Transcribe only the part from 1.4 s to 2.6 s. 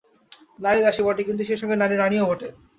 সেই সঙ্গে নারী রানীও বটে।